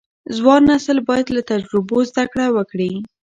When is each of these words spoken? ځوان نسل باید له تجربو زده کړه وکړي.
ځوان 0.37 0.61
نسل 0.71 0.97
باید 1.09 1.27
له 1.35 1.41
تجربو 1.51 1.97
زده 2.09 2.23
کړه 2.31 2.45
وکړي. 2.55 2.91